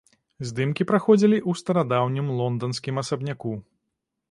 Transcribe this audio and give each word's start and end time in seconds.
Здымкі 0.51 0.87
праходзілі 0.91 1.37
ў 1.49 1.61
старадаўнім 1.61 2.33
лонданскім 2.41 2.95
асабняку. 3.05 3.55